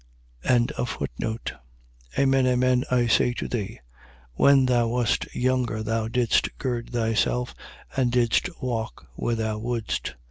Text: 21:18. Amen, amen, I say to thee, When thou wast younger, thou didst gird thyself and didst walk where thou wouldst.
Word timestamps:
21:18. 0.45 1.59
Amen, 2.17 2.47
amen, 2.47 2.83
I 2.89 3.05
say 3.05 3.33
to 3.33 3.47
thee, 3.47 3.79
When 4.33 4.65
thou 4.65 4.87
wast 4.87 5.27
younger, 5.35 5.83
thou 5.83 6.07
didst 6.07 6.57
gird 6.57 6.89
thyself 6.89 7.53
and 7.95 8.11
didst 8.11 8.49
walk 8.63 9.05
where 9.13 9.35
thou 9.35 9.59
wouldst. 9.59 10.15